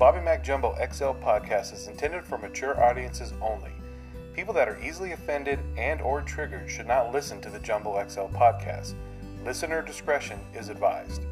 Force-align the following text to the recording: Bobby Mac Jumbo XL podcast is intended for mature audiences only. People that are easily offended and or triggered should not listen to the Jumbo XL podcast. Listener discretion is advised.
Bobby 0.00 0.20
Mac 0.22 0.42
Jumbo 0.42 0.74
XL 0.76 1.12
podcast 1.22 1.74
is 1.74 1.86
intended 1.86 2.24
for 2.24 2.38
mature 2.38 2.82
audiences 2.82 3.34
only. 3.42 3.72
People 4.32 4.54
that 4.54 4.66
are 4.66 4.80
easily 4.82 5.12
offended 5.12 5.58
and 5.76 6.00
or 6.00 6.22
triggered 6.22 6.70
should 6.70 6.86
not 6.86 7.12
listen 7.12 7.38
to 7.42 7.50
the 7.50 7.58
Jumbo 7.58 8.02
XL 8.08 8.34
podcast. 8.34 8.94
Listener 9.44 9.82
discretion 9.82 10.40
is 10.54 10.70
advised. 10.70 11.26